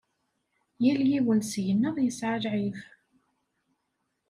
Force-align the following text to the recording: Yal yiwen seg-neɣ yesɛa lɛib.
Yal 0.83 1.01
yiwen 1.09 1.41
seg-neɣ 1.51 1.95
yesɛa 2.03 2.37
lɛib. 2.43 2.77